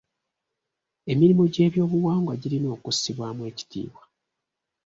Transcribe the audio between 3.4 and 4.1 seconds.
ekitiibwa.